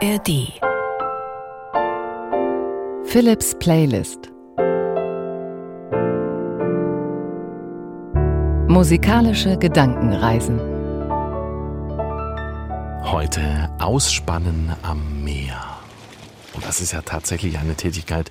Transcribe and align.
ARD 0.00 0.52
Philips 3.04 3.56
Playlist 3.58 4.30
Musikalische 8.68 9.58
Gedankenreisen 9.58 10.60
Heute 13.02 13.74
Ausspannen 13.80 14.72
am 14.82 15.24
Meer. 15.24 15.60
Und 16.52 16.64
das 16.64 16.80
ist 16.80 16.92
ja 16.92 17.02
tatsächlich 17.02 17.58
eine 17.58 17.74
Tätigkeit, 17.74 18.30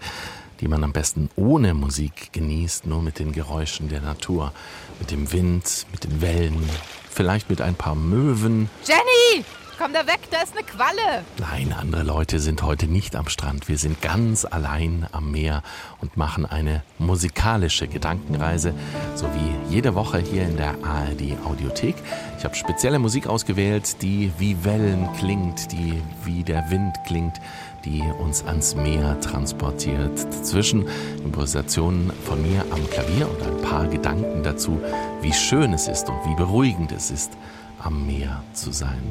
die 0.61 0.69
man 0.69 0.85
am 0.85 0.93
besten 0.93 1.29
ohne 1.35 1.73
Musik 1.73 2.31
genießt, 2.31 2.87
nur 2.87 3.01
mit 3.01 3.19
den 3.19 3.33
Geräuschen 3.33 3.89
der 3.89 3.99
Natur, 3.99 4.53
mit 4.99 5.11
dem 5.11 5.33
Wind, 5.33 5.85
mit 5.91 6.05
den 6.05 6.21
Wellen, 6.21 6.69
vielleicht 7.09 7.49
mit 7.49 7.59
ein 7.59 7.75
paar 7.75 7.95
Möwen. 7.95 8.69
Jenny! 8.85 9.43
Komm 9.77 9.93
da 9.93 10.07
weg, 10.07 10.21
da 10.31 10.41
ist 10.41 10.53
eine 10.57 10.65
Qualle. 10.65 11.23
Nein, 11.37 11.71
andere 11.71 12.01
Leute 12.01 12.39
sind 12.39 12.63
heute 12.63 12.87
nicht 12.87 13.15
am 13.15 13.27
Strand. 13.27 13.67
Wir 13.67 13.77
sind 13.77 14.01
ganz 14.01 14.43
allein 14.43 15.05
am 15.11 15.29
Meer 15.29 15.61
und 16.01 16.17
machen 16.17 16.47
eine 16.47 16.81
musikalische 16.97 17.87
Gedankenreise, 17.87 18.73
so 19.13 19.27
wie 19.27 19.71
jede 19.71 19.93
Woche 19.93 20.17
hier 20.17 20.43
in 20.43 20.57
der 20.57 20.83
ARD 20.83 21.37
Audiothek. 21.45 21.95
Ich 22.39 22.43
habe 22.43 22.55
spezielle 22.55 22.97
Musik 22.97 23.27
ausgewählt, 23.27 24.01
die 24.01 24.31
wie 24.39 24.63
Wellen 24.63 25.09
klingt, 25.19 25.71
die 25.71 26.01
wie 26.23 26.43
der 26.43 26.71
Wind 26.71 26.97
klingt, 27.05 27.39
die 27.85 28.01
uns 28.19 28.43
ans 28.45 28.75
Meer 28.75 29.19
transportiert. 29.21 30.17
Zwischen 30.43 30.87
Improvisationen 31.23 32.11
von 32.25 32.41
mir 32.41 32.65
am 32.71 32.89
Klavier 32.89 33.29
und 33.29 33.43
ein 33.43 33.61
paar 33.61 33.85
Gedanken 33.85 34.41
dazu, 34.41 34.81
wie 35.21 35.33
schön 35.33 35.73
es 35.73 35.87
ist 35.87 36.09
und 36.09 36.17
wie 36.25 36.35
beruhigend 36.35 36.91
es 36.91 37.11
ist, 37.11 37.33
am 37.79 38.05
Meer 38.05 38.43
zu 38.53 38.71
sein. 38.71 39.01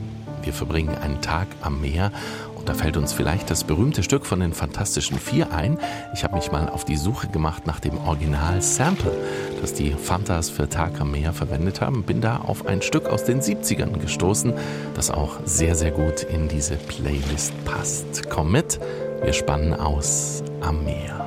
Wir 0.43 0.53
verbringen 0.53 0.97
einen 0.97 1.21
Tag 1.21 1.49
am 1.61 1.81
Meer 1.81 2.13
und 2.57 2.69
da 2.69 2.75
fällt 2.75 2.97
uns 2.97 3.13
vielleicht 3.13 3.51
das 3.51 3.65
berühmte 3.65 4.03
Stück 4.03 4.27
von 4.27 4.41
den 4.41 4.53
Fantastischen 4.53 5.19
Vier 5.19 5.53
ein. 5.53 5.79
Ich 6.15 6.25
habe 6.25 6.37
mich 6.37 6.51
mal 6.53 6.69
auf 6.69 6.85
die 6.85 6.97
Suche 6.97 7.29
gemacht 7.29 7.67
nach 7.67 7.81
dem 7.81 7.99
Original-Sample, 7.99 9.13
das 9.61 9.75
die 9.75 9.93
Fantas 9.93 10.51
für 10.51 10.69
Tag 10.69 11.01
am 11.01 11.13
Meer 11.13 11.33
verwendet 11.33 11.81
haben. 11.81 12.03
Bin 12.03 12.21
da 12.21 12.39
auf 12.39 12.67
ein 12.67 12.83
Stück 12.83 13.07
aus 13.07 13.25
den 13.25 13.41
70ern 13.41 13.99
gestoßen, 13.99 14.53
das 14.95 15.11
auch 15.11 15.39
sehr, 15.45 15.75
sehr 15.75 15.91
gut 15.91 16.23
in 16.23 16.49
diese 16.49 16.77
Playlist 16.77 17.53
passt. 17.65 18.29
Komm 18.31 18.53
mit, 18.53 18.79
wir 19.23 19.33
spannen 19.33 19.75
aus 19.75 20.43
am 20.61 20.85
Meer. 20.85 21.27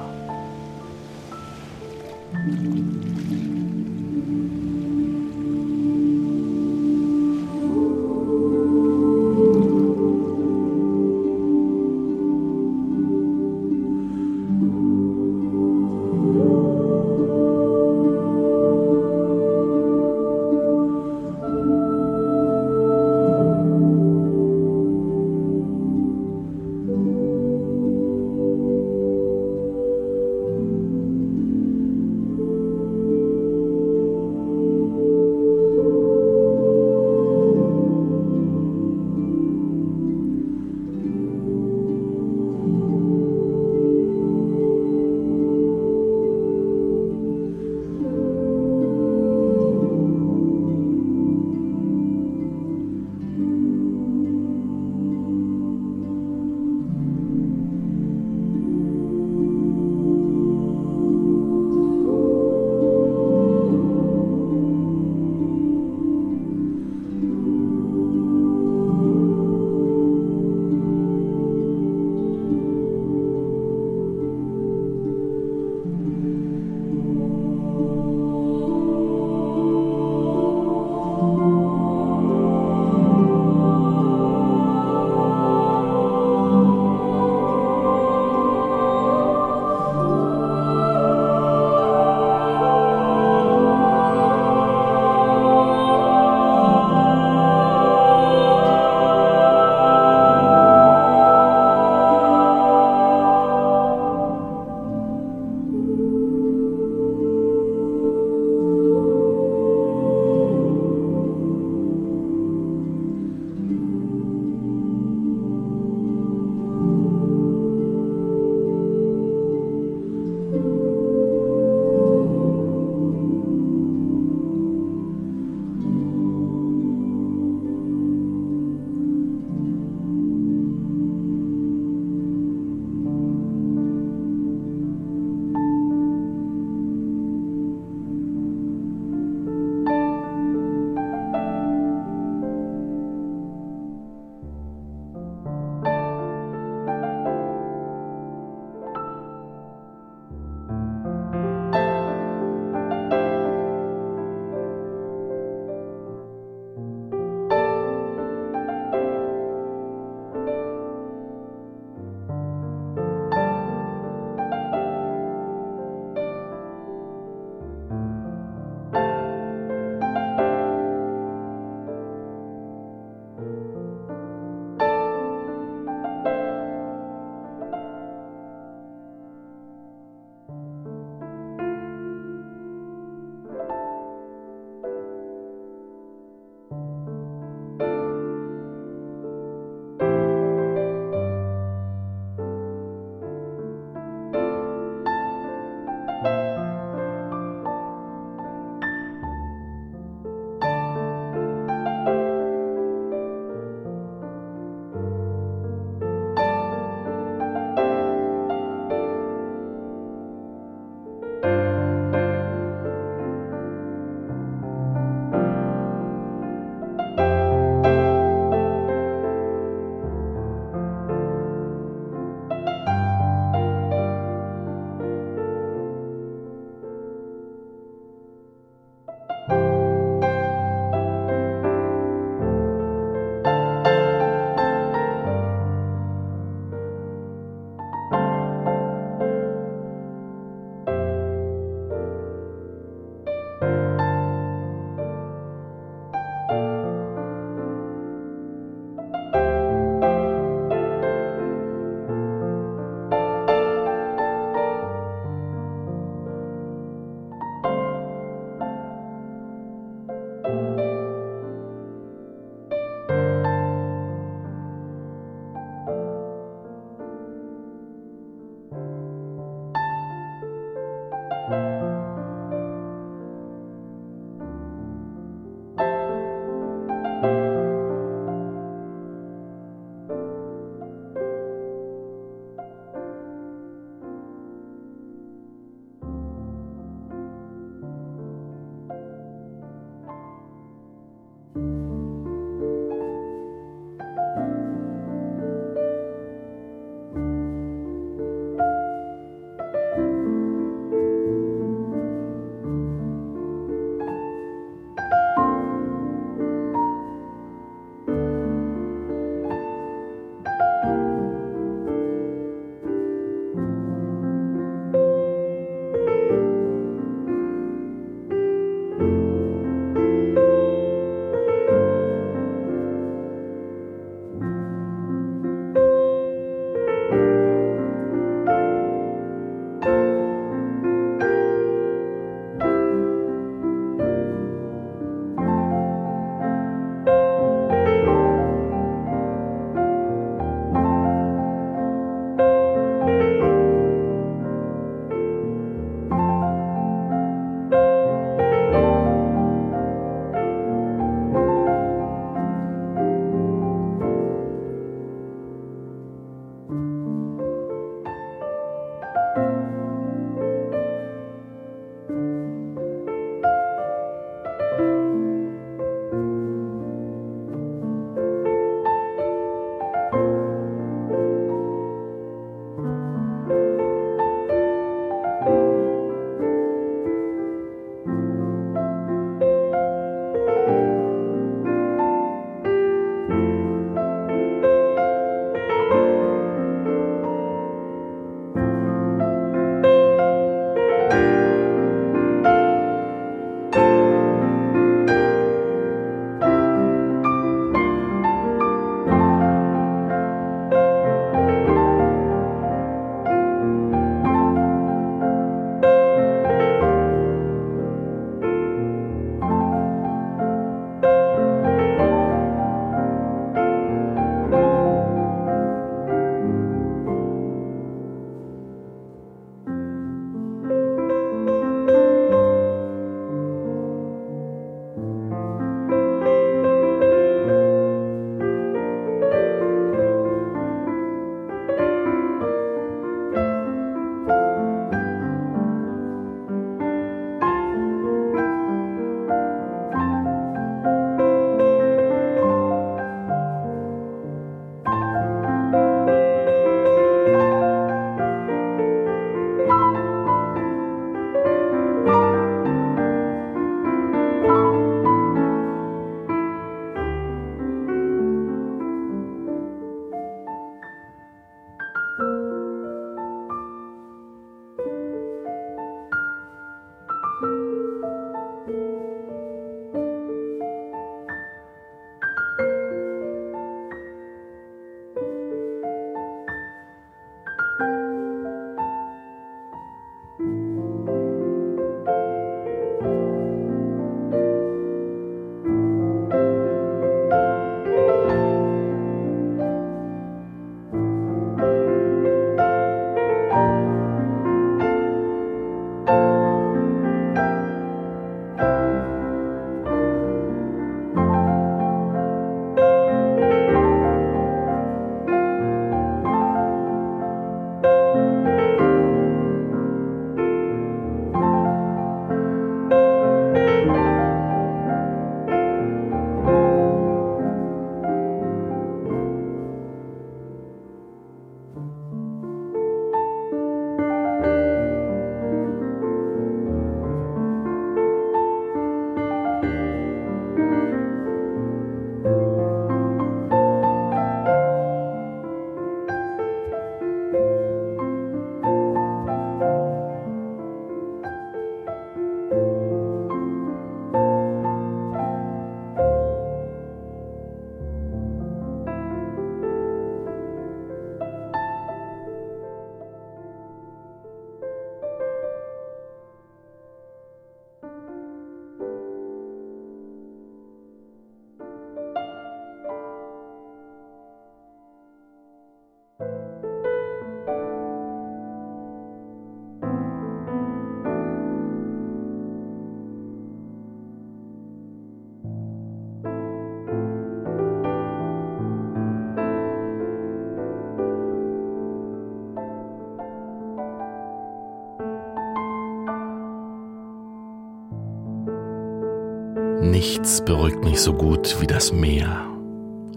Nichts 589.99 590.39
beruhigt 590.45 590.81
mich 590.81 591.01
so 591.01 591.11
gut 591.13 591.59
wie 591.59 591.67
das 591.67 591.91
Meer. 591.91 592.47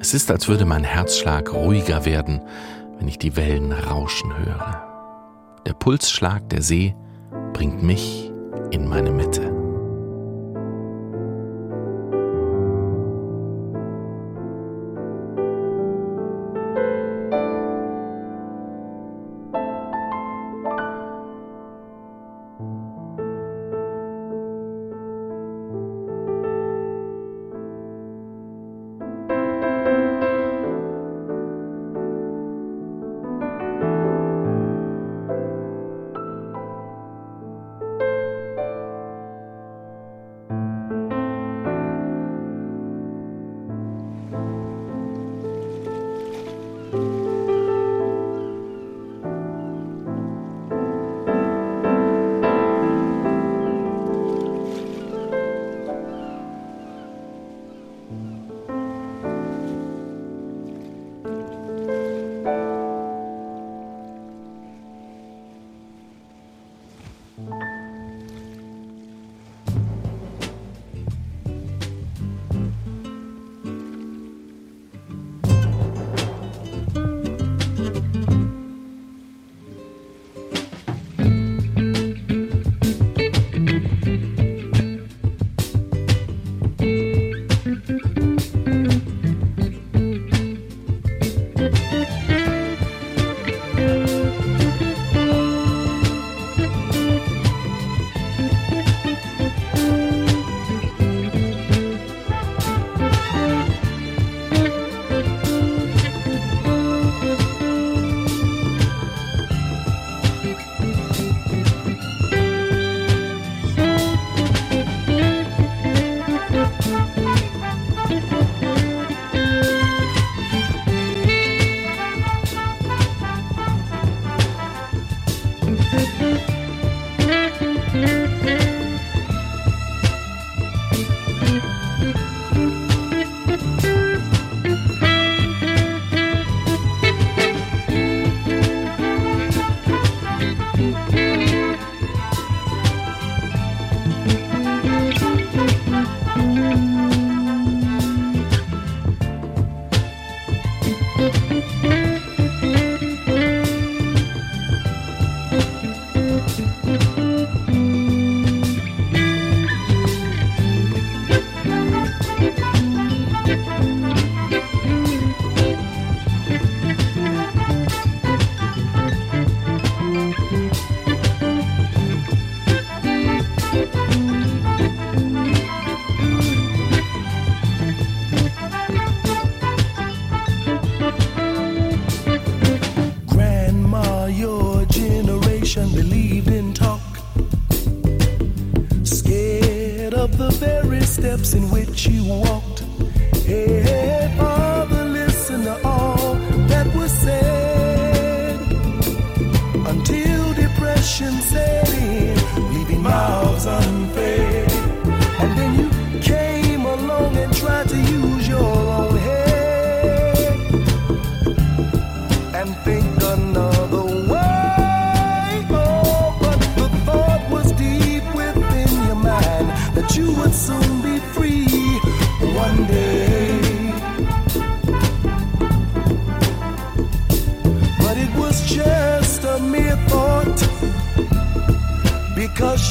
Es 0.00 0.14
ist, 0.14 0.32
als 0.32 0.48
würde 0.48 0.64
mein 0.64 0.82
Herzschlag 0.82 1.54
ruhiger 1.54 2.04
werden, 2.04 2.40
wenn 2.98 3.06
ich 3.06 3.18
die 3.18 3.36
Wellen 3.36 3.70
rauschen 3.70 4.36
höre. 4.36 4.82
Der 5.64 5.74
Pulsschlag 5.74 6.48
der 6.48 6.60
See 6.60 6.96
bringt 7.52 7.84
mich 7.84 8.32
in 8.72 8.88
meine 8.88 9.12
Mitte. 9.12 9.51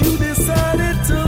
you 0.03 0.17
decided 0.17 1.03
to 1.05 1.20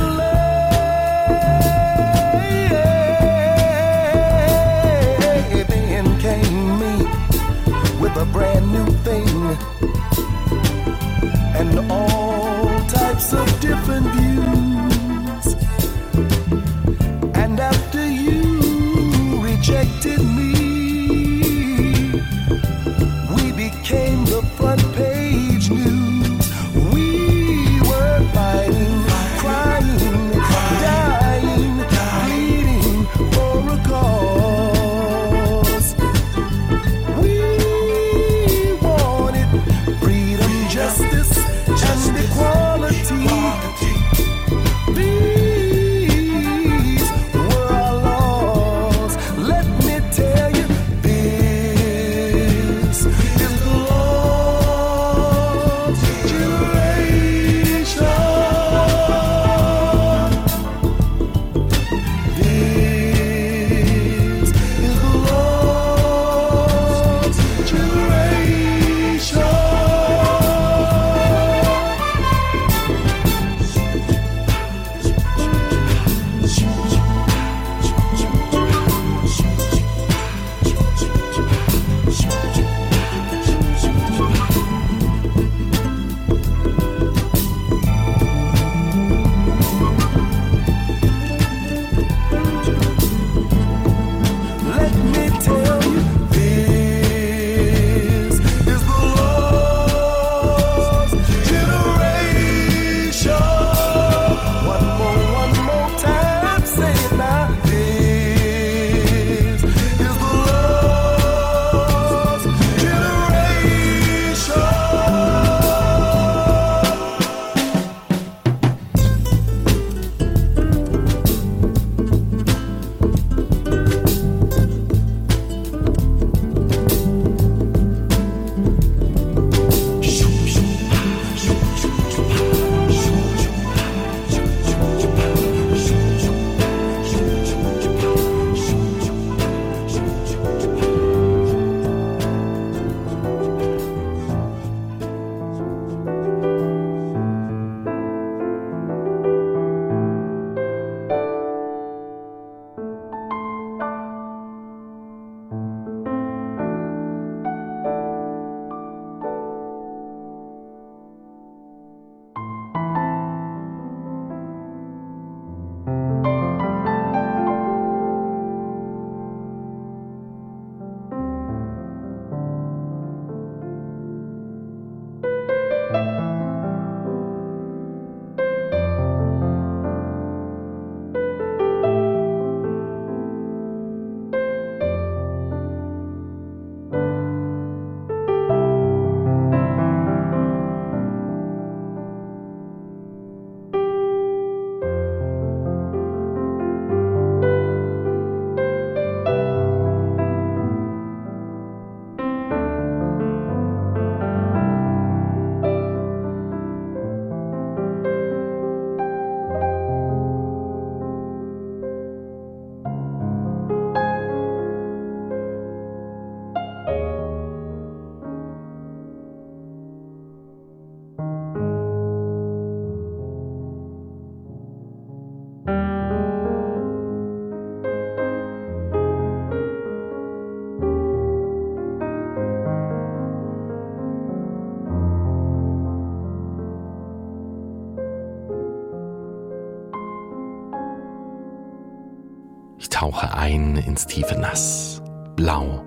tauche 243.03 243.33
ein 243.33 243.75
ins 243.75 244.07
tiefe 244.07 244.39
Nass. 244.39 245.01
Blau, 245.35 245.83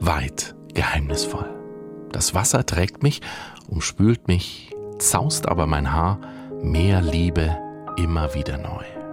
weit, 0.00 0.54
geheimnisvoll. 0.72 1.44
Das 2.10 2.32
Wasser 2.32 2.64
trägt 2.64 3.02
mich, 3.02 3.20
umspült 3.68 4.28
mich, 4.28 4.74
zaust 4.98 5.46
aber 5.46 5.66
mein 5.66 5.92
Haar, 5.92 6.20
mehr 6.62 7.02
Liebe 7.02 7.54
immer 7.98 8.32
wieder 8.32 8.56
neu. 8.56 9.03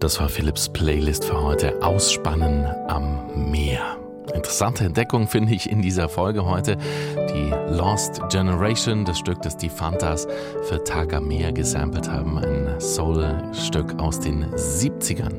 Das 0.00 0.18
war 0.18 0.30
Philips 0.30 0.66
Playlist 0.66 1.26
für 1.26 1.42
heute. 1.42 1.82
Ausspannen 1.82 2.64
am 2.88 3.50
Meer. 3.50 3.98
Interessante 4.32 4.84
Entdeckung 4.84 5.28
finde 5.28 5.52
ich 5.52 5.70
in 5.70 5.82
dieser 5.82 6.08
Folge 6.08 6.46
heute. 6.46 6.78
Die 7.16 7.50
Lost 7.76 8.22
Generation, 8.30 9.04
das 9.04 9.18
Stück, 9.18 9.42
das 9.42 9.58
die 9.58 9.68
Fantas 9.68 10.26
für 10.62 10.82
Tagamea 10.82 11.50
gesampelt 11.50 12.10
haben. 12.10 12.38
Ein 12.38 12.80
Soul-Stück 12.80 14.00
aus 14.00 14.18
den 14.20 14.46
70ern. 14.54 15.34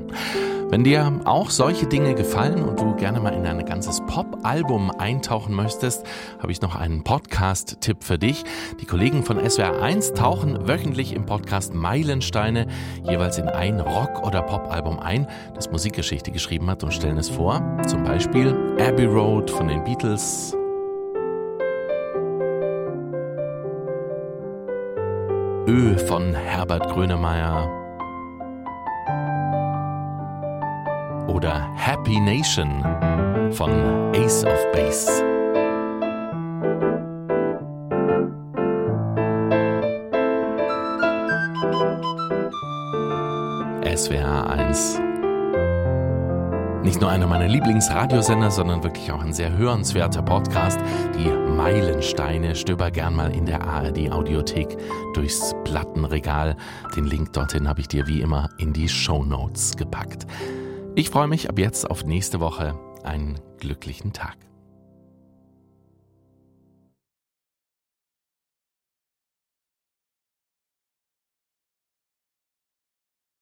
Wenn 0.69 0.83
dir 0.83 1.11
auch 1.25 1.49
solche 1.49 1.87
Dinge 1.87 2.13
gefallen 2.13 2.63
und 2.63 2.79
du 2.79 2.95
gerne 2.95 3.19
mal 3.19 3.33
in 3.33 3.47
ein 3.47 3.65
ganzes 3.65 3.99
Pop-Album 4.41 4.91
eintauchen 4.97 5.53
möchtest, 5.53 6.03
habe 6.39 6.51
ich 6.51 6.61
noch 6.61 6.75
einen 6.75 7.03
Podcast-Tipp 7.03 8.03
für 8.03 8.17
dich. 8.17 8.43
Die 8.79 8.85
Kollegen 8.85 9.23
von 9.23 9.39
SWR1 9.39 10.15
tauchen 10.15 10.67
wöchentlich 10.67 11.13
im 11.13 11.25
Podcast 11.25 11.75
Meilensteine 11.75 12.65
jeweils 13.07 13.37
in 13.37 13.47
ein 13.47 13.79
Rock- 13.79 14.25
oder 14.25 14.41
Pop-Album 14.41 14.99
ein, 14.99 15.27
das 15.53 15.71
Musikgeschichte 15.71 16.31
geschrieben 16.31 16.69
hat 16.71 16.83
und 16.83 16.91
stellen 16.91 17.17
es 17.17 17.29
vor. 17.29 17.61
Zum 17.87 18.03
Beispiel 18.03 18.55
Abbey 18.79 19.05
Road 19.05 19.51
von 19.51 19.67
den 19.67 19.83
Beatles, 19.83 20.55
Ö 25.67 25.97
von 26.07 26.33
Herbert 26.33 26.89
Grönemeyer, 26.89 27.80
oder 31.27 31.69
Happy 31.75 32.19
Nation 32.19 32.83
von 33.51 33.71
Ace 34.15 34.43
of 34.45 34.71
Base. 34.71 35.09
SWR 43.95 44.49
1. 44.49 44.99
Nicht 46.83 46.99
nur 46.99 47.11
einer 47.11 47.27
meiner 47.27 47.47
Lieblingsradiosender, 47.47 48.49
sondern 48.49 48.83
wirklich 48.83 49.11
auch 49.11 49.21
ein 49.21 49.33
sehr 49.33 49.55
hörenswerter 49.55 50.23
Podcast. 50.23 50.79
Die 51.17 51.29
Meilensteine 51.29 52.55
stöber 52.55 52.89
gern 52.89 53.15
mal 53.15 53.31
in 53.35 53.45
der 53.45 53.63
ARD 53.63 54.11
Audiothek 54.11 54.77
durchs 55.13 55.53
Plattenregal. 55.63 56.55
Den 56.95 57.05
Link 57.05 57.33
dorthin 57.33 57.67
habe 57.67 57.81
ich 57.81 57.87
dir 57.87 58.07
wie 58.07 58.21
immer 58.21 58.49
in 58.57 58.73
die 58.73 58.89
Show 58.89 59.23
Notes 59.23 59.77
gepackt. 59.77 60.25
Ich 60.93 61.09
freue 61.09 61.27
mich 61.27 61.49
ab 61.49 61.57
jetzt 61.57 61.89
auf 61.89 62.03
nächste 62.03 62.41
Woche. 62.41 62.77
Einen 63.03 63.39
glücklichen 63.59 64.11
Tag. 64.11 64.35